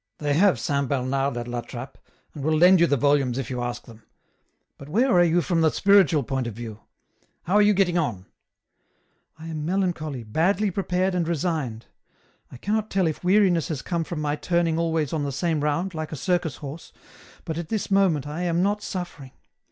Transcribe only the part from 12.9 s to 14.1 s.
if weariness has come